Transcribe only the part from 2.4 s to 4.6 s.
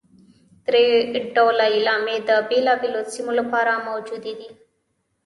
بېلابېلو سیمو لپاره موجودې دي.